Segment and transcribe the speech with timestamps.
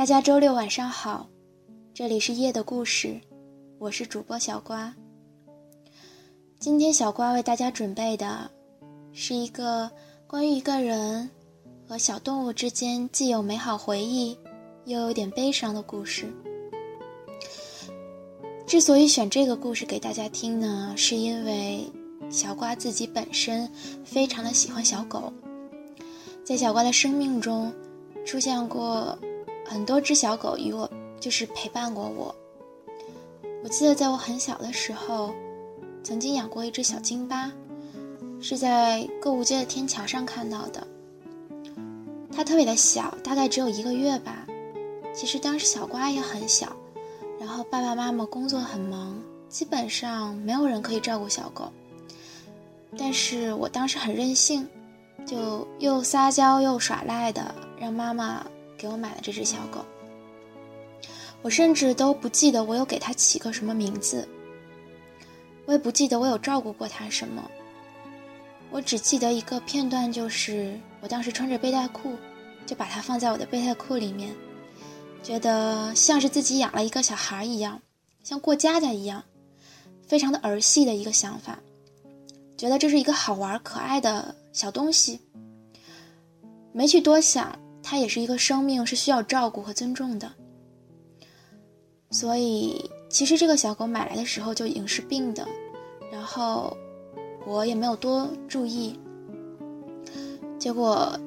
[0.00, 1.28] 大家周六晚上好，
[1.92, 3.20] 这里是夜的故事，
[3.78, 4.94] 我是主播小瓜。
[6.58, 8.50] 今天小瓜为大家准备的
[9.12, 9.90] 是一个
[10.26, 11.28] 关于一个人
[11.86, 14.34] 和小动物之间既有美好回忆，
[14.86, 16.32] 又有点悲伤的故事。
[18.66, 21.86] 之所以选这个故事给大家听呢，是因为
[22.30, 23.70] 小瓜自己本身
[24.02, 25.30] 非常的喜欢小狗，
[26.42, 27.70] 在小瓜的生命中
[28.24, 29.14] 出现过。
[29.70, 30.90] 很多只小狗与我
[31.20, 32.34] 就是陪伴过我。
[33.62, 35.32] 我记得在我很小的时候，
[36.02, 37.52] 曾经养过一只小京巴，
[38.40, 40.84] 是在购物街的天桥上看到的。
[42.32, 44.44] 它特别的小，大概只有一个月吧。
[45.14, 46.74] 其实当时小瓜也很小，
[47.38, 49.16] 然后爸爸妈妈工作很忙，
[49.48, 51.70] 基本上没有人可以照顾小狗。
[52.98, 54.66] 但是我当时很任性，
[55.24, 58.44] 就又撒娇又耍赖的让妈妈。
[58.80, 59.84] 给我买了这只小狗，
[61.42, 64.26] 我甚至都不记得我有给它起个什么名字，
[65.66, 67.50] 我也不记得我有照顾过它什么，
[68.70, 72.16] 我只记得一个片段，就是我当时穿着背带裤，
[72.64, 74.34] 就把它放在我的背带裤里面，
[75.22, 77.82] 觉得像是自己养了一个小孩一样，
[78.24, 79.22] 像过家家一样，
[80.06, 81.58] 非常的儿戏的一个想法，
[82.56, 85.20] 觉得这是一个好玩可爱的小东西，
[86.72, 87.58] 没去多想。
[87.90, 90.30] 它也是一个生命，是需要照顾和尊重的。
[92.08, 95.44] 所以，其实这个小狗买来的时候就已经是病的，
[96.12, 96.76] 然后
[97.44, 98.96] 我也没有多注意。
[100.56, 101.18] 结果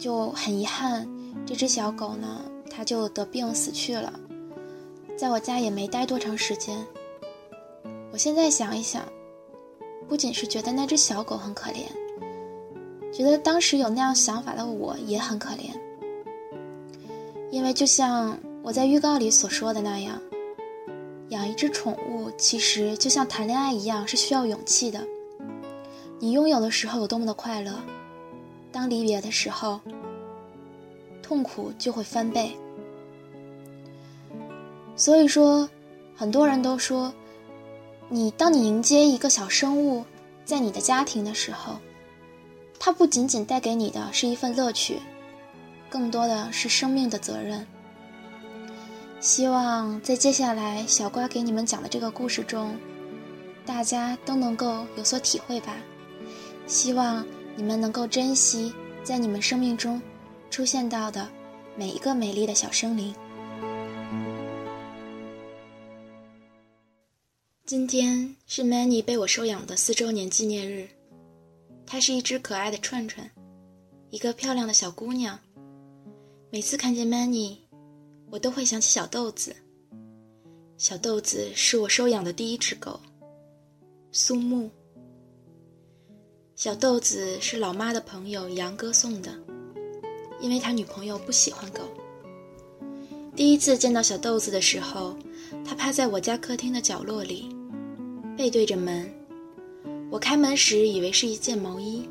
[0.00, 1.08] 就很遗憾，
[1.46, 4.12] 这只小狗呢，它就得病死去了，
[5.16, 6.84] 在我家也没待多长时间。
[8.10, 9.04] 我现在想一想，
[10.08, 11.84] 不仅是觉得那只小狗很可怜，
[13.12, 15.70] 觉得当时有那样想法的我也很可怜。
[17.50, 20.20] 因为就像我在预告里所说的那样，
[21.30, 25.04] 养一只宠物其实就像谈恋爱一样，是需要勇气的。
[26.18, 27.72] 你拥有的时候有多么的快乐，
[28.70, 29.80] 当离别的时候，
[31.22, 32.56] 痛苦就会翻倍。
[34.94, 35.68] 所以说，
[36.14, 37.12] 很多人都说，
[38.08, 40.04] 你当你迎接一个小生物
[40.44, 41.76] 在你的家庭的时候，
[42.78, 45.00] 它不仅仅带给你的是一份乐趣。
[45.90, 47.66] 更多的是生命的责任。
[49.20, 52.74] 希望在接下来小瓜给你们讲的这个故事中，
[53.66, 55.76] 大家都能够有所体会吧。
[56.66, 60.00] 希望你们能够珍惜在你们生命中
[60.50, 61.28] 出现到的
[61.76, 63.14] 每一个美丽的小生灵。
[67.66, 70.88] 今天是 Manny 被我收养的四周年纪念日，
[71.86, 73.30] 它是一只可爱的串串，
[74.08, 75.38] 一个漂亮的小姑娘。
[76.52, 77.58] 每次看见 Many，
[78.28, 79.54] 我都会想起小豆子。
[80.76, 82.98] 小豆子是我收养的第一只狗，
[84.10, 84.68] 苏木。
[86.56, 89.32] 小豆子是老妈的朋友杨哥送的，
[90.40, 91.82] 因为他女朋友不喜欢狗。
[93.36, 95.16] 第一次见到小豆子的时候，
[95.64, 97.48] 他趴在我家客厅的角落里，
[98.36, 99.08] 背对着门。
[100.10, 102.08] 我开门时以为是一件毛衣，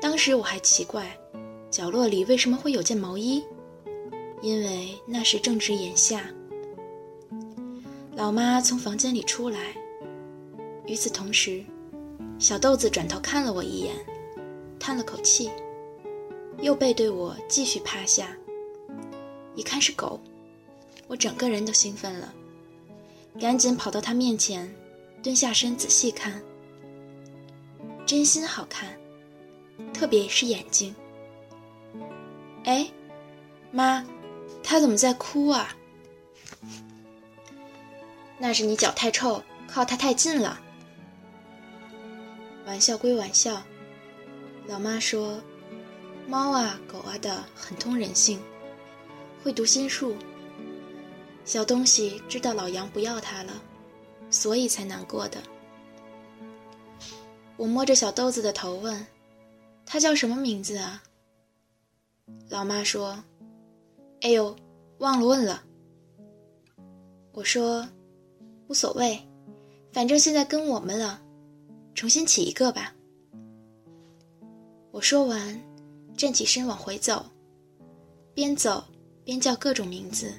[0.00, 1.16] 当时我还奇怪。
[1.70, 3.42] 角落里为什么会有件毛衣？
[4.42, 6.28] 因为那时正值炎夏。
[8.14, 9.74] 老妈从房间里出来，
[10.86, 11.64] 与此同时，
[12.38, 13.94] 小豆子转头看了我一眼，
[14.78, 15.50] 叹了口气，
[16.58, 18.36] 又背对我继续趴下。
[19.54, 20.20] 一看是狗，
[21.06, 22.34] 我整个人都兴奋了，
[23.40, 24.68] 赶紧跑到它面前，
[25.22, 26.42] 蹲下身仔细看，
[28.04, 28.88] 真心好看，
[29.94, 30.94] 特别是眼睛。
[32.64, 32.86] 哎，
[33.70, 34.04] 妈，
[34.72, 35.68] 他怎么在哭啊？
[38.38, 40.58] 那是你脚太臭，靠他太近了。
[42.64, 43.62] 玩笑归玩笑，
[44.66, 45.38] 老妈说，
[46.26, 48.40] 猫啊狗啊的很通人性，
[49.44, 50.16] 会读心术。
[51.44, 53.52] 小东西知道老杨不要它了，
[54.30, 55.42] 所以才难过的。
[57.58, 59.06] 我摸着小豆子的头问
[59.84, 61.02] ：“他叫什么名字啊？”
[62.48, 63.22] 老妈说
[64.22, 64.56] ：“哎呦，
[64.98, 65.62] 忘了问了。”
[67.32, 67.86] 我说
[68.68, 69.18] ：“无所谓，
[69.92, 71.20] 反正现在跟我们了，
[71.94, 72.94] 重新起一个吧。”
[74.92, 75.60] 我说完，
[76.16, 77.24] 站起身往回走，
[78.34, 78.84] 边走
[79.24, 80.32] 边叫各种名字，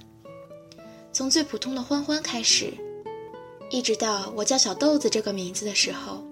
[1.12, 2.72] 从最普通的欢欢开始，
[3.70, 6.24] 一直到我叫小豆子这个名字的时候，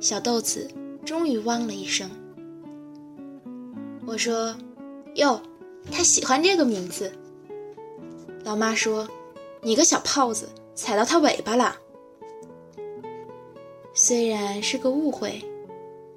[0.00, 0.68] 小豆子
[1.04, 2.10] 终于汪了一声。
[4.06, 4.54] 我说
[5.14, 5.40] ：“哟，
[5.90, 7.12] 他喜欢这个名字。”
[8.44, 9.08] 老妈说
[9.62, 11.76] ：“你个小炮子，踩到他尾巴了。”
[13.94, 15.42] 虽然是个误会。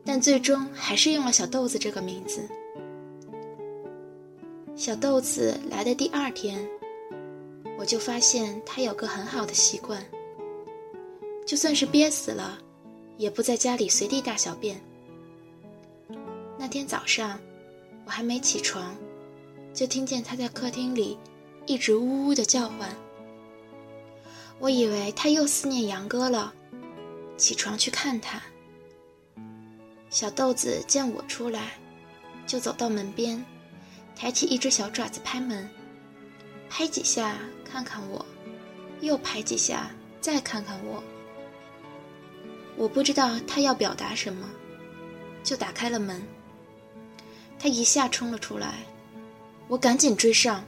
[0.10, 2.48] 但最终还是用了小豆子这个名字。
[4.74, 6.66] 小豆子来的第二天，
[7.78, 10.02] 我就发现他有个很好的习惯，
[11.46, 12.58] 就算是憋死了，
[13.18, 14.80] 也不在家里随地大小便。
[16.58, 17.38] 那天早上，
[18.06, 18.96] 我还没起床，
[19.78, 21.16] 就听见他在客厅里
[21.68, 22.90] 一直呜呜的叫唤。
[24.58, 26.52] 我以为他又思念杨哥了，
[27.38, 28.42] 起床去看他。
[30.10, 31.74] 小豆子见我出来，
[32.48, 33.46] 就走到门边，
[34.16, 35.70] 抬起一只小爪子拍门，
[36.68, 38.26] 拍几下看看我，
[39.02, 41.04] 又拍几下再看看我。
[42.76, 44.50] 我不知道他要表达什么，
[45.44, 46.20] 就打开了门。
[47.60, 48.80] 他一下冲了出来，
[49.68, 50.64] 我赶紧追上。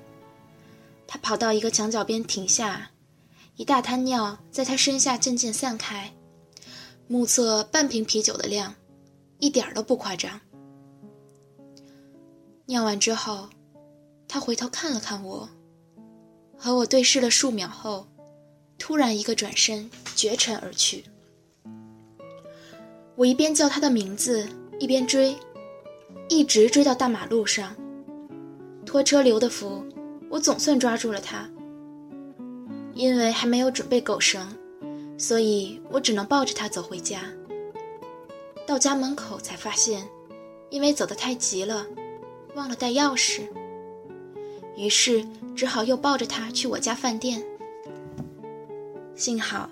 [1.07, 2.91] 他跑到一个墙角边停下，
[3.55, 6.13] 一大滩尿在他身下渐渐散开，
[7.07, 8.75] 目测半瓶啤酒的量。
[9.39, 10.41] 一点都不夸张。
[12.65, 13.49] 尿完之后，
[14.27, 15.49] 他回头看了看我，
[16.57, 18.05] 和我对视了数秒后，
[18.77, 21.05] 突然一个转身，绝尘而去。
[23.15, 24.45] 我一边叫他的名字，
[24.77, 25.35] 一边追，
[26.27, 27.73] 一直追到大马路上。
[28.89, 29.85] 拖车留的福，
[30.31, 31.47] 我总算抓住了他。
[32.95, 34.43] 因为还没有准备狗绳，
[35.15, 37.21] 所以我只能抱着他走回家。
[38.65, 40.09] 到家门口才发现，
[40.71, 41.85] 因为走得太急了，
[42.55, 43.41] 忘了带钥匙。
[44.75, 45.23] 于是
[45.55, 47.43] 只好又抱着他去我家饭店。
[49.13, 49.69] 幸好，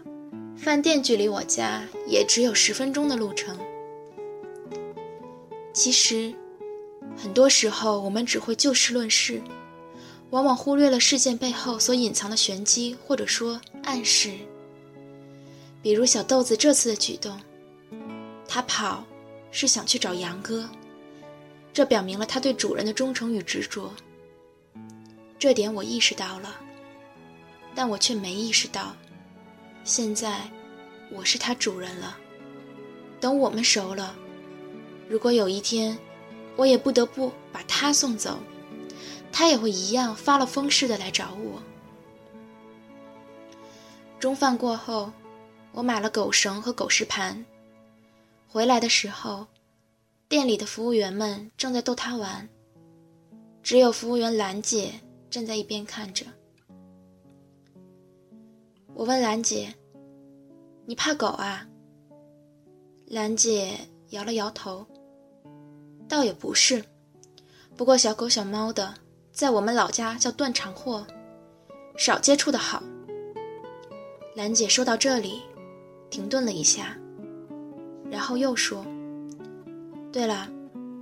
[0.56, 3.58] 饭店距离我家也只有十分钟的路程。
[5.74, 6.36] 其实，
[7.16, 9.42] 很多时候我们只会就事论事，
[10.32, 14.32] 往往忽略了事件背后所隐藏的玄机，或者说暗示。
[15.82, 17.40] 比如小豆子这次的举动。
[18.50, 19.04] 他跑，
[19.52, 20.70] 是想去找杨哥，
[21.74, 23.94] 这表明了他对主人的忠诚与执着。
[25.38, 26.56] 这点我意识到了，
[27.76, 28.96] 但我却没意识到，
[29.84, 30.50] 现在
[31.12, 32.18] 我是他主人了。
[33.20, 34.16] 等我们熟了，
[35.10, 35.98] 如果有一天，
[36.58, 38.38] 我也不得不把他送走，
[39.32, 41.62] 他也会一样发了疯似的来找我。
[44.20, 45.12] 中饭过后，
[45.72, 47.46] 我买了狗绳和狗食盘。
[48.48, 49.46] 回来的时候，
[50.28, 52.50] 店里的服务员们正在逗他玩，
[53.62, 54.96] 只有服务员兰姐
[55.30, 56.26] 站在一边看着。
[58.96, 59.76] 我问兰姐
[60.88, 61.68] ：“你怕狗啊？”
[63.06, 63.78] 兰姐
[64.10, 64.84] 摇了摇头
[66.08, 66.84] ：“倒也不是，
[67.76, 68.94] 不过小狗小猫的，
[69.32, 71.06] 在我们老家叫断肠货，
[71.98, 72.82] 少接触的好。”
[74.36, 75.42] 兰姐说到这里，
[76.10, 76.98] 停顿了一下。
[78.10, 78.86] 然后又说
[80.14, 80.48] ：“对了，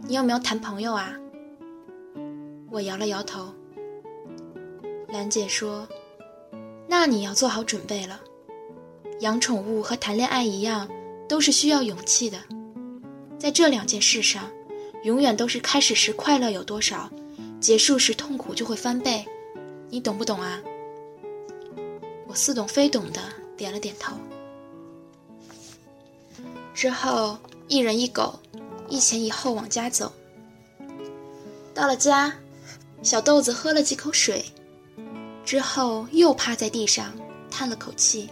[0.08, 1.14] 你有没有谈朋友啊？”
[2.72, 3.54] 我摇了摇头。
[5.10, 5.88] 兰姐说
[6.90, 8.20] ：“那你要做好准备了。
[9.20, 10.90] 养宠物和谈恋爱一样，
[11.30, 12.38] 都是需要勇气的。
[13.38, 14.50] 在这两件事上，
[15.06, 17.08] 永远都是开始时快乐有多少，
[17.62, 19.24] 结束时痛苦就会翻倍。
[19.92, 20.60] 你懂不懂啊？”
[22.26, 23.22] 我似懂非懂的
[23.56, 24.16] 点了点头。
[26.74, 28.40] 之后，一人一狗，
[28.90, 30.12] 一前一后往家走。
[31.72, 32.34] 到了家，
[33.04, 34.44] 小豆子喝了几口水，
[35.46, 37.14] 之后又趴在地上
[37.52, 38.28] 叹了口气。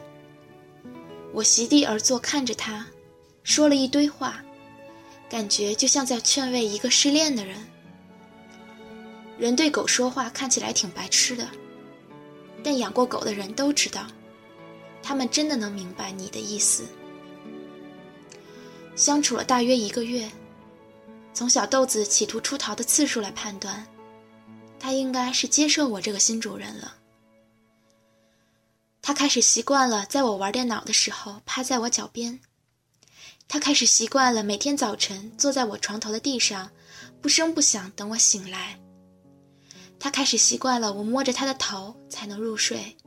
[1.34, 2.84] 我席地而坐，看着他，
[3.44, 4.44] 说了一堆话，
[5.34, 7.58] 感觉就像在劝慰一个失恋的人。
[9.40, 11.48] 人对狗说话看起来挺白痴的，
[12.64, 14.06] 但养过狗的人都知道，
[15.02, 16.84] 他们真的能明白你的意思。
[18.96, 20.32] 相处了大约一个月，
[21.34, 23.88] 从小豆子企图出逃的次数来判断，
[24.80, 26.94] 他应该是接受我这个新主人了。
[29.02, 32.40] 他开始习惯了在我玩电脑的时候趴在我脚边，
[33.54, 36.72] 他开始习惯了每天早晨坐在我床头的地上，
[37.22, 38.80] 不声不响等我醒来。
[40.00, 42.98] 他开始习惯了我摸着他的头才能入睡。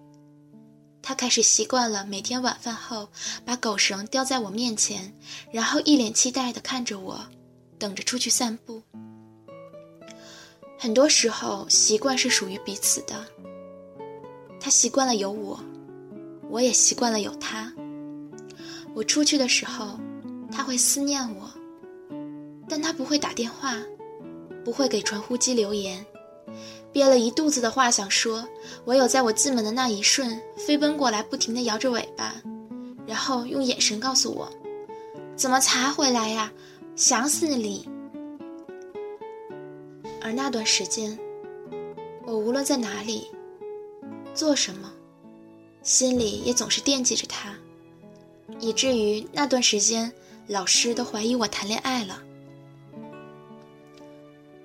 [1.03, 3.09] 他开始习惯了每天晚饭后
[3.45, 5.13] 把狗绳叼在我面前，
[5.51, 7.27] 然后一脸期待地看着我，
[7.77, 8.81] 等着出去散步。
[10.79, 13.27] 很多时候，习惯是属于彼此的。
[14.61, 15.59] 他习惯了有我，
[16.49, 17.73] 我也习惯了有他。
[18.95, 19.99] 我出去的时候，
[20.57, 21.51] 他会思念我，
[22.67, 23.77] 但他不会打电话，
[24.65, 26.03] 不会给传呼机留言。
[26.95, 28.43] 憋了一肚子的话想说，
[28.87, 32.35] 唯有在我进门的那一瞬，飞奔过来，不停地摇着尾巴，
[33.07, 34.51] 然后用眼神告诉我
[35.37, 36.51] ：“怎么才回来呀？
[36.97, 37.87] 想死你！”
[40.23, 41.19] 而那段时间，
[42.25, 43.31] 我无论在哪里，
[44.33, 44.91] 做什么，
[45.83, 47.55] 心里也总是惦记着他，
[48.59, 50.11] 以至于那段时间，
[50.49, 52.23] 老师都怀疑我谈恋爱了。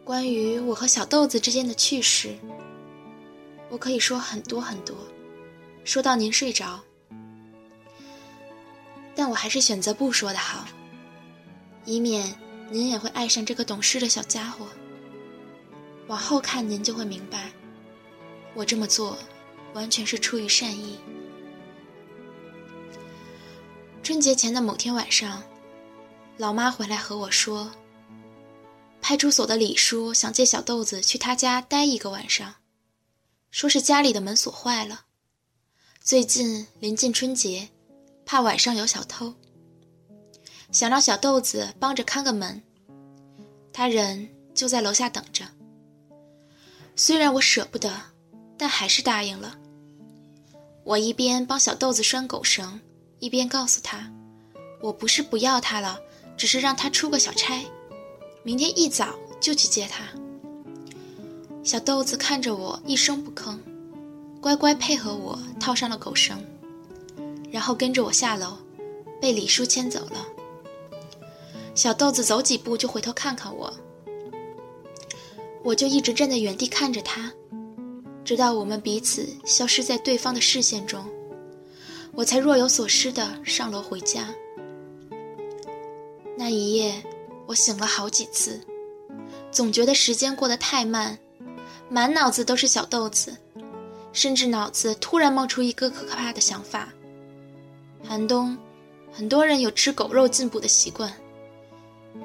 [0.04, 2.36] 关于我和小豆子之间的趣事，
[3.70, 4.96] 我可以说很多很多，
[5.84, 6.80] 说到您睡着。
[9.16, 10.66] 但我还是选择不说的好，
[11.86, 12.34] 以免
[12.70, 14.68] 您也会爱上这个懂事的小家伙。
[16.08, 17.52] 往后看，您就会明白，
[18.54, 19.18] 我这么做
[19.74, 21.00] 完全是出于善意。
[24.04, 25.42] 春节前的某天晚上，
[26.42, 27.72] 老妈回来和我说。
[29.00, 32.56] 派出所的李叔想借小豆子去他家待一个晚上，
[33.52, 35.02] 说是家里的门锁坏了。
[36.00, 37.70] 最近临近春节，
[38.26, 39.36] 怕晚上有小偷，
[40.72, 42.60] 想让小豆子帮着看个门。
[43.72, 45.46] 他人就在楼下等着。
[46.96, 48.02] 虽然我舍不得，
[48.58, 49.56] 但还是答应了。
[50.84, 52.82] 我一边帮小豆子拴狗绳，
[53.20, 54.12] 一边告诉他
[54.82, 56.00] ：“我不是不要他了，
[56.42, 57.64] 只是让他出个小差。”
[58.42, 60.04] 明天一早就去接他。
[61.64, 63.56] 小豆子看着我一声不吭，
[64.42, 66.44] 乖乖配合我套上了狗绳，
[67.52, 68.58] 然后跟着我下楼，
[69.22, 70.26] 被李叔牵走了。
[71.76, 73.72] 小豆子走几步就回头看看我，
[75.64, 77.32] 我就一直站在原地看着他，
[78.26, 81.06] 直到我们彼此消失在对方的视线中，
[82.14, 84.28] 我才若有所思地上楼回家。
[86.42, 86.92] 那一夜。
[87.46, 88.60] 我醒了好几次，
[89.52, 91.20] 总觉得时间过得太慢，
[91.88, 93.38] 满脑子都是小豆子，
[94.12, 96.90] 甚至脑子突然冒出一个可怕的想法。
[98.04, 98.58] 寒冬，
[99.12, 101.14] 很多人有吃狗肉进补的习惯。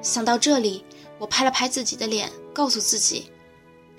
[0.00, 0.82] 想到这里，
[1.18, 3.30] 我拍了拍自己的脸，告诉自己：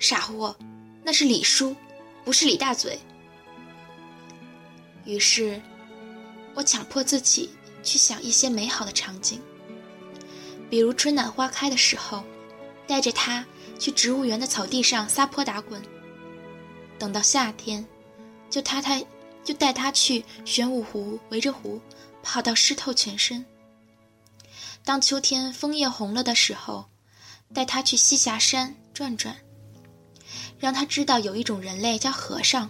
[0.00, 0.56] 傻货，
[1.04, 1.76] 那是李叔，
[2.24, 2.98] 不是李大嘴。
[5.04, 5.60] 于是，
[6.54, 7.50] 我强迫自己
[7.84, 9.40] 去想一些美好的场景。
[10.70, 12.22] 比如春暖花开的时候，
[12.86, 13.44] 带着它
[13.78, 15.80] 去植物园的草地上撒泼打滚；
[16.98, 17.84] 等到夏天，
[18.50, 19.02] 就他他
[19.44, 21.80] 就带它去玄武湖围着湖
[22.22, 23.44] 跑到湿透全身；
[24.84, 26.86] 当秋天枫叶红了的时候，
[27.54, 29.36] 带它去栖霞山转转，
[30.58, 32.68] 让它知道有一种人类叫和尚。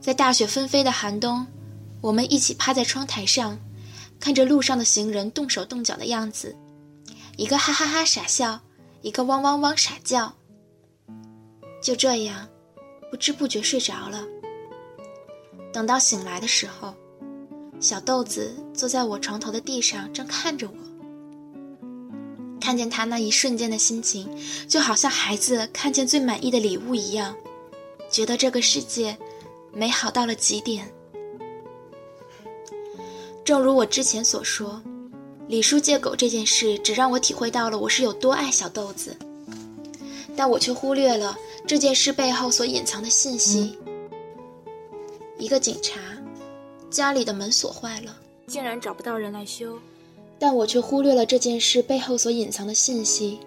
[0.00, 1.46] 在大雪纷飞的寒冬，
[2.02, 3.58] 我们一起趴在窗台上。
[4.24, 6.56] 看着路上的行人动手动脚的样子，
[7.36, 8.58] 一个哈哈哈傻笑，
[9.02, 10.34] 一个汪汪汪傻叫。
[11.82, 12.48] 就这样，
[13.10, 14.24] 不知不觉睡着了。
[15.74, 16.94] 等到醒来的时候，
[17.78, 20.74] 小豆子坐在我床头的地上，正看着我。
[22.62, 24.26] 看见他那一瞬间的心情，
[24.66, 27.36] 就好像孩子看见最满意的礼物一样，
[28.10, 29.18] 觉得这个世界
[29.70, 30.93] 美好到了极点。
[33.44, 34.82] 正如我之前所说，
[35.48, 39.14] 李叔借狗这件事，只让我体会到了我是有多爱小豆子，
[40.34, 41.36] 但我却忽略了
[41.66, 43.78] 这件事背后所隐藏的信息。
[45.36, 46.00] 一个警察，
[46.88, 49.78] 家里的门锁坏了，竟然找不到人来修，
[50.38, 53.38] 但我却忽略了这件事背后所隐藏的信息。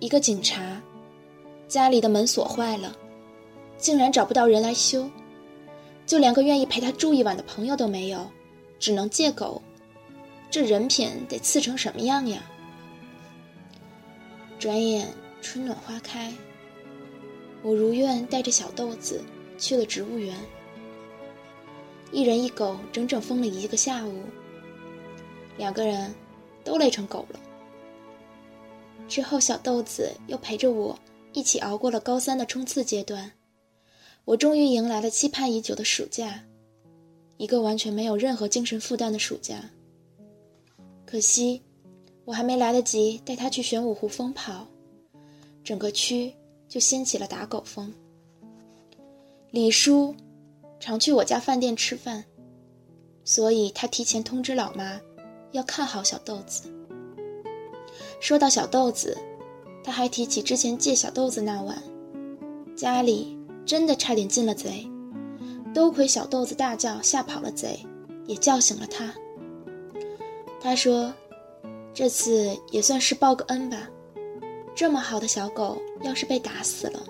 [0.00, 0.82] 一个警察，
[1.68, 2.92] 家里的门锁坏了，
[3.78, 5.08] 竟然找不到人来修，
[6.04, 8.18] 就连个愿意陪他住一晚的朋友都没有。
[8.84, 9.62] 只能借狗，
[10.50, 12.42] 这人品得次成什么样呀？
[14.58, 15.08] 转眼
[15.40, 16.30] 春暖花开，
[17.62, 19.24] 我如愿带着小豆子
[19.56, 20.36] 去了植物园。
[22.12, 24.22] 一人一狗整整疯了一个下午，
[25.56, 26.14] 两个人
[26.62, 27.40] 都累成狗了。
[29.08, 30.98] 之后，小豆子又陪着我
[31.32, 33.32] 一起熬过了高三的冲刺阶段，
[34.26, 36.44] 我终于迎来了期盼已久的暑假。
[37.36, 39.70] 一个完全没有任何精神负担的暑假。
[41.06, 41.62] 可惜
[42.24, 44.66] 我还没来得及带他去玄武湖疯跑，
[45.62, 46.32] 整个区
[46.68, 47.92] 就掀起了打狗风。
[49.50, 50.14] 李叔
[50.80, 52.24] 常去我家饭店吃饭，
[53.24, 55.00] 所以他提前通知老妈，
[55.52, 56.64] 要看好小豆子。
[58.20, 59.16] 说到小豆子，
[59.84, 61.80] 他还提起之前借小豆子那晚，
[62.74, 64.84] 家里真的差点进了贼，
[65.74, 67.80] 多亏小豆子大叫吓跑了贼，
[68.26, 69.12] 也叫醒了他。
[70.60, 71.12] 他说
[71.92, 73.90] ：“这次也算是报个恩吧，
[74.74, 77.04] 这么好的小狗要是被打死了，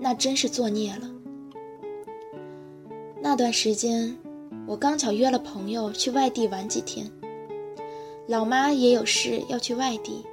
[0.00, 1.10] 那真是作孽了。”
[3.20, 4.16] 那段时间，
[4.66, 7.08] 我刚巧约了朋友去外地玩几天。
[8.26, 10.24] 老妈也有事要去外地，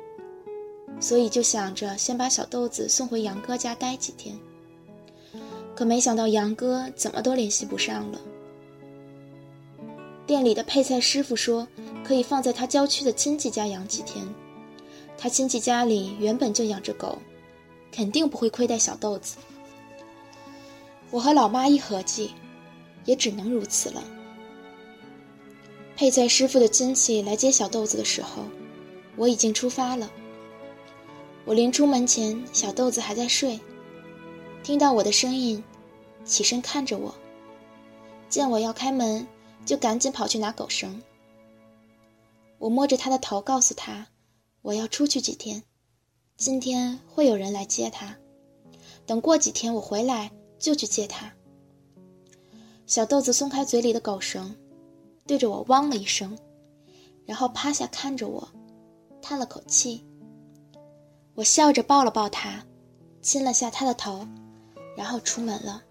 [1.00, 4.36] 所以就想着先把小豆子送回杨哥家待几天。
[5.76, 8.20] 可没想到杨哥怎么都联系不上了。
[10.26, 11.68] 店里的配菜师傅说
[12.04, 14.26] 可以放在他郊区的亲戚家养几天，
[15.18, 17.18] 他亲戚家里原本就养着狗，
[17.92, 19.38] 肯定不会亏待小豆子。
[21.12, 22.32] 我和老妈一合计，
[23.06, 24.04] 也只能如此了。
[25.96, 28.44] 配菜师傅的亲戚来接小豆子的时候，
[29.16, 30.10] 我已经出发了。
[31.46, 33.60] 我临出门前，小豆子还在睡，
[34.64, 35.62] 听到我的声音，
[36.24, 37.14] 起身看着我，
[38.30, 39.28] 见我要开门，
[39.66, 41.02] 就赶紧跑去拿狗绳。
[42.58, 44.08] 我摸着他的头，告诉他
[44.62, 45.62] 我要出去几天，
[46.38, 48.18] 今天会有人来接他，
[49.06, 51.30] 等过几天我回来就去接他。
[52.88, 54.56] 小豆子松开嘴里的狗绳。
[55.26, 56.38] 对着我汪了一声，
[57.26, 58.46] 然后趴下看着我，
[59.22, 60.04] 叹了口气。
[61.34, 62.62] 我笑着抱了抱他，
[63.22, 64.28] 亲了下他的头，
[64.96, 65.82] 然后出门了。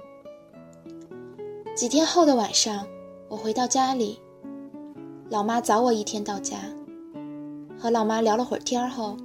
[1.75, 2.87] 几天后的晚上，
[3.29, 4.21] 我回到家里，
[5.31, 6.59] 老妈早我一天到家。
[7.79, 9.17] 和老妈聊了会儿天后，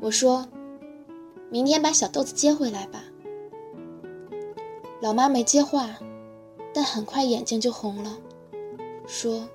[0.00, 0.46] 我说
[1.50, 3.02] ：“明天把小豆子接回来吧。”
[5.02, 5.98] 老妈没接话，
[6.72, 8.16] 但很快眼睛就红了。
[9.06, 9.48] 说：“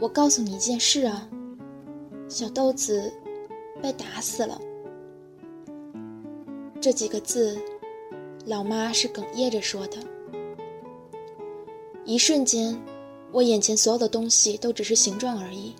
[0.00, 1.28] 我告诉你一件事啊，
[2.28, 3.12] 小豆子
[3.82, 4.60] 被打死了。”
[6.80, 7.60] 这几个字，
[8.46, 9.98] 老妈是哽咽着说的。
[12.04, 12.80] 一瞬间，
[13.32, 15.74] 我眼前所有的东西都只是形状而已，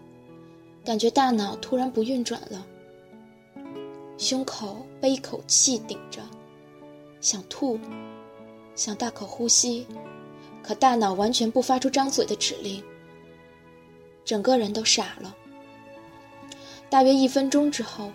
[0.85, 2.67] 感觉大脑突然不运转了，
[4.19, 6.21] 胸口被一口气顶着，
[7.21, 7.79] 想吐，
[8.75, 9.87] 想大口呼吸。
[10.61, 12.83] 可大脑完全不发出张嘴的指令，
[14.25, 15.33] 整个人都傻了。
[16.91, 18.11] 大约一分钟之后，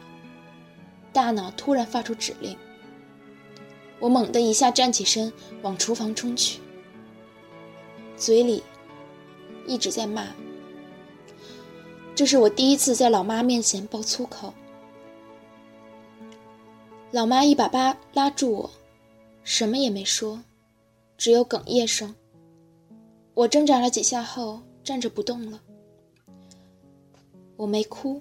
[1.14, 2.58] 大脑突然发出指令，
[4.02, 6.60] 我猛地一下站起身，往厨房冲去，
[8.18, 8.62] 嘴里
[9.68, 10.28] 一直在骂。
[12.16, 14.54] 这是我第一次在老妈面前爆粗口。
[17.12, 18.72] 老妈一把把拉住我，
[19.44, 20.42] 什么也没说，
[21.16, 22.14] 只有哽咽声。
[23.36, 25.62] 我挣扎了几下后，站着不动了。
[27.56, 28.20] 我没哭，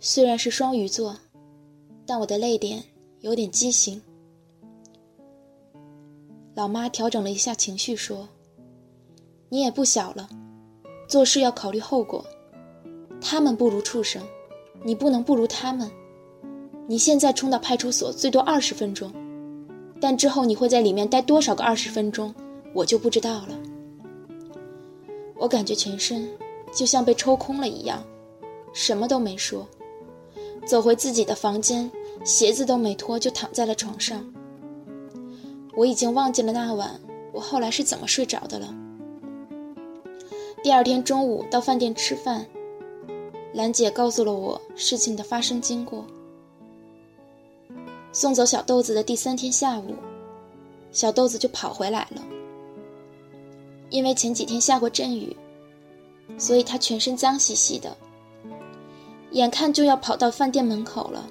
[0.00, 1.16] 虽然是双鱼座，
[2.06, 2.82] 但我的泪点
[3.20, 4.00] 有点畸形。
[6.54, 8.28] 老妈调整了一下情绪，说
[9.48, 10.28] ：“你也不小了，
[11.08, 12.22] 做事要考虑后果。
[13.22, 14.22] 他们不如畜生，
[14.84, 15.90] 你不能不如他们。
[16.86, 19.10] 你现在冲到派出所最多二十分钟，
[19.98, 22.34] 但之后你会在里面待多少个二十分钟，
[22.74, 23.58] 我就不知道了。”
[25.38, 26.28] 我感觉全身
[26.70, 28.04] 就像被抽空了一样，
[28.74, 29.66] 什么都没说，
[30.66, 31.90] 走回自己的房间，
[32.24, 34.22] 鞋子都没脱就躺在了床上。
[35.74, 37.00] 我已经忘记了那晚
[37.32, 38.74] 我后来是怎么睡着的了。
[40.62, 42.46] 第二天中午到饭店吃饭，
[43.52, 46.04] 兰姐告诉了我事情的发生经过。
[48.12, 49.94] 送走小豆子的第三天下午，
[50.92, 52.22] 小豆子就跑回来了。
[53.88, 55.36] 因为前几天下过阵雨，
[56.38, 57.96] 所以他全身脏兮兮的。
[59.32, 61.26] 眼看就要跑到饭店门口了，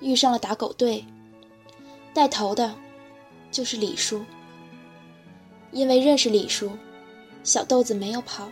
[0.00, 1.04] 遇上了打狗队。
[2.14, 2.74] 带头的，
[3.50, 4.24] 就是李叔。
[5.72, 6.70] 因为认识李叔，
[7.42, 8.50] 小豆子没有跑，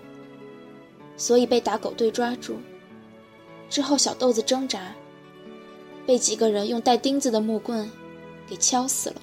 [1.17, 2.59] 所以被打狗队抓住。
[3.69, 4.95] 之后小豆子挣扎，
[6.07, 7.91] 被几个人用带钉子的木棍
[8.47, 9.23] 给敲死了。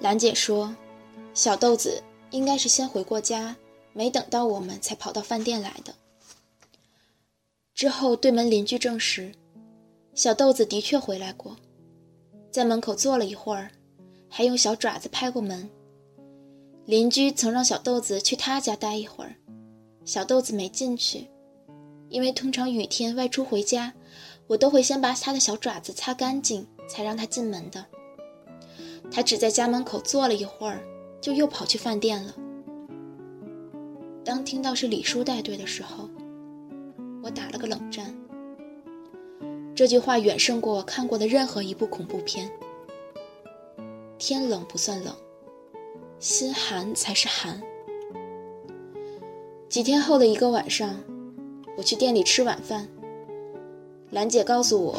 [0.00, 0.74] 兰姐说，
[1.34, 2.02] 小豆子。
[2.30, 3.56] 应该是先回过家，
[3.94, 5.94] 没等到我们才跑到饭店来的。
[7.74, 9.32] 之后对门邻居证实，
[10.14, 11.56] 小豆子的确回来过，
[12.50, 13.70] 在门口坐了一会儿，
[14.28, 15.68] 还用小爪子拍过门。
[16.84, 19.34] 邻居曾让小豆子去他家待一会儿，
[20.04, 21.28] 小豆子没进去，
[22.08, 23.92] 因为通常雨天外出回家，
[24.46, 27.84] 我都会先把他的小爪子擦干净，才让他进门的。
[29.10, 30.82] 他只在家门口坐了一会儿，
[31.20, 32.34] 就又跑去饭店了。
[34.24, 36.08] 当听到是李叔带队的时候，
[37.22, 38.14] 我打了个冷战。
[39.74, 42.50] 这句话远胜过我看过的任何一部恐怖片。
[44.18, 45.14] 天冷不算冷，
[46.18, 47.62] 心寒才是寒。
[49.68, 50.98] 几天后的一个晚上，
[51.76, 52.88] 我去店里吃晚饭。
[54.10, 54.98] 兰姐告诉我，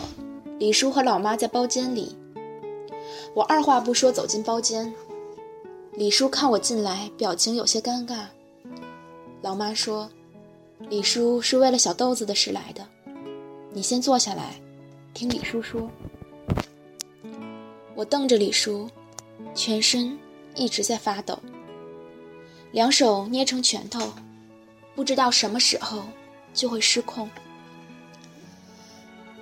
[0.58, 2.16] 李叔和老妈在包间里。
[3.34, 4.92] 我二话不说走进包间。
[5.94, 8.26] 李叔看我进来，表情有些尴尬。
[9.42, 10.10] 老妈说
[10.90, 12.88] ：“李叔是为了小豆子的事来的，
[13.74, 14.62] 你先坐下来，
[15.14, 15.90] 听李叔说。”
[17.96, 18.88] 我瞪着李叔，
[19.56, 20.17] 全身
[20.56, 21.38] 一直在发抖，
[22.71, 24.12] 两手捏成拳头。
[24.95, 26.04] 不知道什么时候
[26.54, 27.30] 就会失控。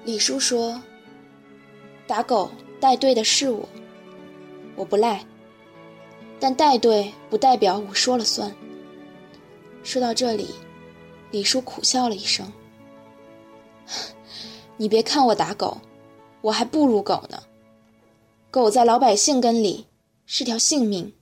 [0.05, 0.81] 李叔说
[2.05, 3.67] ：“打狗带队的是我，
[4.75, 5.25] 我不赖。
[6.39, 8.55] 但带队不代表我说了算。”
[9.83, 10.53] 说到这里，
[11.31, 12.51] 李叔苦笑了一声
[14.77, 15.81] ：“你别看我打狗，
[16.41, 17.41] 我还不如狗呢。
[18.57, 19.85] 狗在老百姓根里
[20.25, 21.13] 是条性命，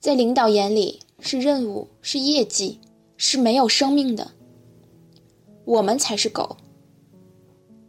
[0.00, 2.80] 在领导眼里是任务，是业绩。”
[3.16, 4.32] 是没有生命的，
[5.64, 6.56] 我们才是狗。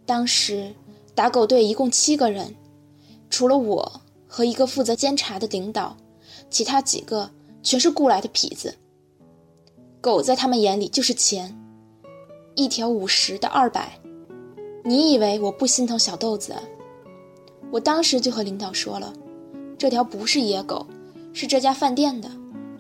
[0.05, 0.71] 当时
[1.15, 2.55] 打狗队一共七个人，
[3.31, 5.97] 除了我和一个负责监察的领导，
[6.51, 7.27] 其他几个
[7.63, 8.77] 全是雇来的痞子。
[9.99, 11.51] 狗在他们眼里就是钱，
[12.53, 13.99] 一条五十的二百。
[14.84, 16.53] 你以为我不心疼小豆子？
[17.71, 19.13] 我当时就和领导说了，
[19.78, 20.86] 这条不是野狗，
[21.34, 22.30] 是这家饭店的，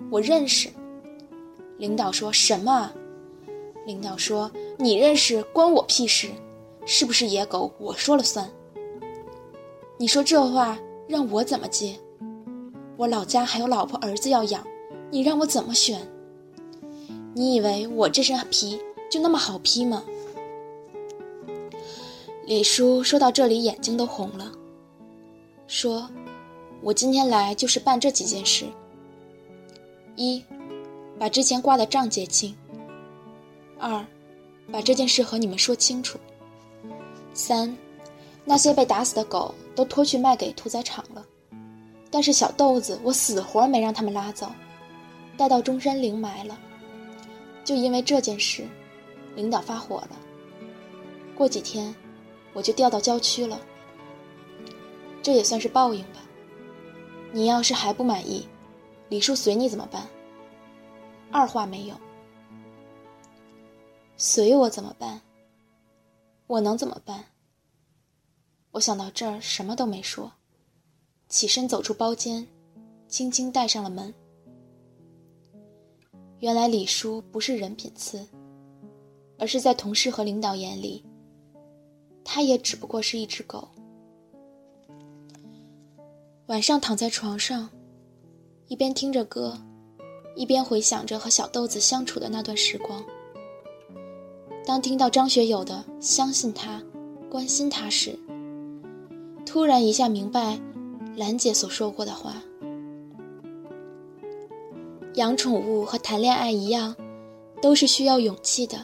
[0.09, 0.69] 我认识。
[1.77, 2.91] 领导说什么？
[3.85, 6.29] 领导说：“你认识关我屁事，
[6.85, 8.49] 是不是野狗我说了算。”
[9.97, 11.95] 你说这话让我怎么接？
[12.97, 14.65] 我老家还有老婆儿子要养，
[15.11, 16.01] 你让我怎么选？
[17.33, 18.79] 你以为我这身皮
[19.11, 20.03] 就那么好披吗？
[22.45, 24.51] 李叔说到这里眼睛都红了，
[25.67, 26.09] 说
[26.81, 28.65] ：“我今天来就是办这几件事。
[30.15, 30.43] 一。”
[31.17, 32.53] 把之前挂的账结清。
[33.79, 34.05] 二，
[34.69, 36.19] 把这件事和你们说清楚。
[37.33, 37.73] 三，
[38.43, 41.25] 那些被打死的狗都拖去卖给屠宰场了，
[42.11, 44.51] 但是小豆子我死活没让他们拉走，
[45.37, 46.59] 带到中山陵埋了。
[47.63, 48.67] 就因为这件事，
[49.37, 50.11] 领导发火了。
[51.33, 51.95] 过几天，
[52.51, 53.57] 我就调到郊区了。
[55.25, 56.21] 这也算是报应吧。
[57.33, 58.47] 你要是还不满意，
[59.09, 60.07] 李叔随你怎么办？
[61.31, 61.95] 二话没有，
[64.17, 65.19] 随我怎么办？
[66.45, 67.25] 我能怎么办？
[68.69, 70.31] 我想到这儿，什么都没说，
[71.27, 72.47] 起身走出包间，
[73.07, 74.13] 轻轻带上了门。
[76.37, 78.23] 原来李叔不是人品次，
[79.39, 81.03] 而是在同事和领导眼里，
[82.23, 83.67] 他也只不过是一只狗。
[86.47, 87.67] 晚上躺在床上，
[88.67, 89.57] 一边听着歌。
[90.35, 93.01] 一边回想着和小豆子相处的那段时光，
[94.65, 96.83] 当听到张学友的“相信他，
[97.31, 98.19] 关心他”时，
[99.45, 100.59] 突然一下明白
[101.15, 102.43] 兰姐所说过的话：
[105.13, 106.93] 养宠物和谈恋爱一样，
[107.61, 108.77] 都是需要勇气的。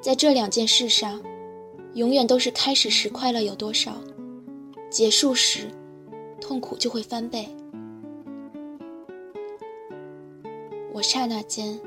[0.00, 1.22] 在这两件事上，
[1.92, 3.92] 永远都是开始时快乐有多少，
[4.90, 5.68] 结束时
[6.40, 7.48] 痛苦就会翻倍。
[10.92, 11.80] 我刹那间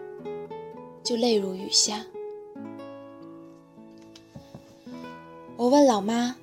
[1.03, 2.05] 就泪如雨下。
[5.55, 6.36] 我问老妈：“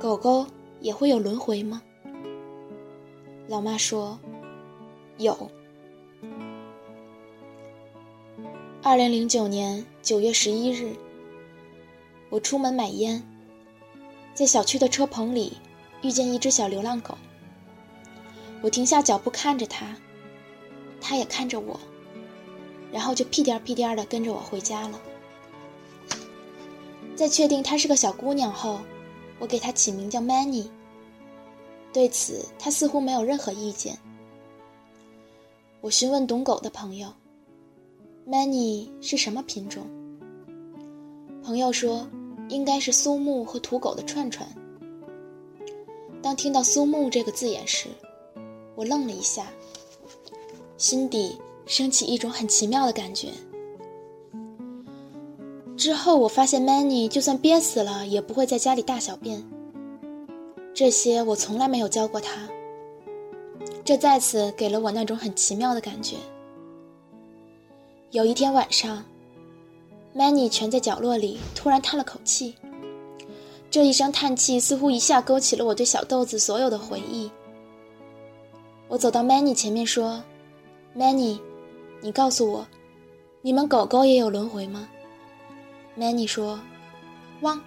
[0.00, 0.46] 狗狗
[0.80, 1.82] 也会有轮回吗？”
[3.46, 4.18] 老妈说
[5.18, 5.36] ：“有。”
[8.82, 10.94] 二零零九年九月十一日，
[12.28, 13.22] 我出门买烟，
[14.34, 15.58] 在小区的车棚里
[16.04, 17.16] 遇见一只小流浪狗。
[18.60, 19.96] 我停下脚步看着它。
[21.00, 21.78] 它也看着我，
[22.90, 24.98] 然后就屁颠屁颠的跟着我回家了。
[27.14, 28.80] 在确定她是个小姑娘后，
[29.38, 30.66] 我给她起名叫 Manny。
[31.92, 33.98] 对此，她似乎没有任何意见。
[35.82, 37.12] 我询问懂狗的朋友
[38.26, 39.86] ：“Many 是什么品种？”
[41.44, 42.08] 朋友说
[42.48, 44.48] ：“应该是苏木和土狗的串串。”
[46.24, 47.86] 当听到“苏木”这个字眼时，
[48.74, 49.46] 我愣了一下。
[50.78, 53.28] 心底升起一种很奇妙的感觉。
[55.76, 59.44] 之后我发现，Manny 就算憋死了，也不会在家里大小便。
[60.72, 62.48] 这些我从来没有教过他，
[63.84, 66.16] 这再次给了我那种很奇妙的感觉。
[68.12, 69.04] 有一天晚上
[70.16, 72.54] ，Manny 蜷在角落里，突然叹了口气。
[73.74, 77.28] 这一声叹气似乎一下勾起了我对小豆子所有的回忆。
[78.86, 80.22] 我走到 Manny 前面说
[80.96, 81.40] ：“Manny，
[82.00, 82.64] 你告诉我，
[83.42, 84.88] 你们狗狗也有轮回吗
[85.98, 86.60] ？”Manny 说
[87.42, 87.60] ：“汪。”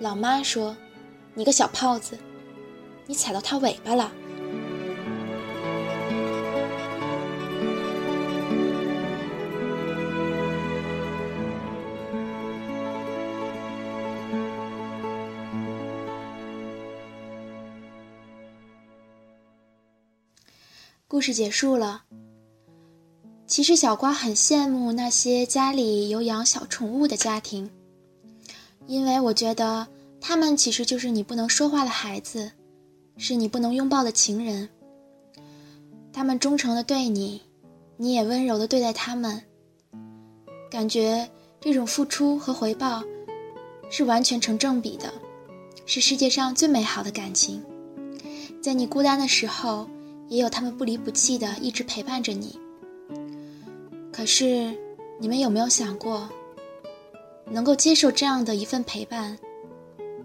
[0.00, 0.74] 老妈说
[1.36, 2.16] ：“你个小胖子，
[3.06, 4.10] 你踩到它尾巴了。”
[21.14, 22.02] 故事结束了。
[23.46, 27.70] 其实小瓜很羡慕那些家里有养小宠物的家庭，
[28.88, 29.86] 因为我觉得
[30.20, 32.50] 他们其实就是你不能说话的孩子，
[33.16, 34.68] 是你不能拥抱的情人。
[36.12, 37.40] 他们忠诚的对你，
[37.96, 39.40] 你也温柔的对待他们。
[40.68, 43.04] 感觉这种付出和回报
[43.88, 45.14] 是完全成正比的，
[45.86, 47.62] 是世界上最美好的感情。
[48.60, 49.88] 在你孤单的时候。
[50.28, 52.58] 也有他们不离不弃的一直陪伴着你。
[54.12, 54.72] 可是，
[55.18, 56.28] 你们有没有想过，
[57.50, 59.36] 能够接受这样的一份陪伴，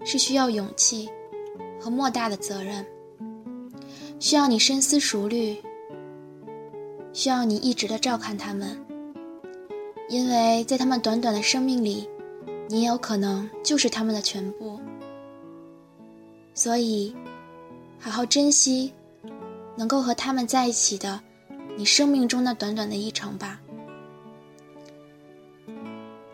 [0.04, 1.08] 是需要勇气
[1.80, 2.84] 和莫大的责任，
[4.18, 5.56] 需要你深思熟虑，
[7.12, 8.78] 需要你一直的照看他们，
[10.08, 12.08] 因为在他们短短的生命里，
[12.68, 14.80] 你也有可能就是他们的全部。
[16.54, 17.14] 所以，
[17.98, 18.92] 好好珍惜。
[19.80, 21.18] 能够和他们在一起的，
[21.74, 23.58] 你生命中那短短的一程吧。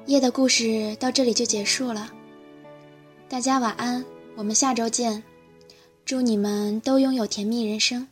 [0.07, 2.11] 夜的故事到这里就结束了，
[3.29, 4.05] 大家晚安，
[4.35, 5.23] 我们下周见，
[6.05, 8.09] 祝你们都拥有甜蜜人生。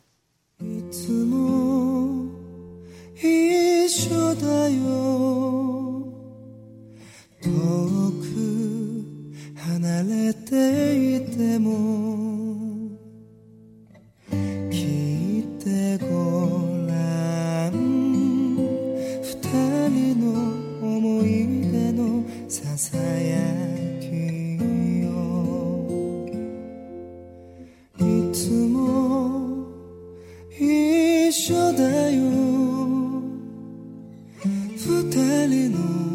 [34.87, 36.14] 二人の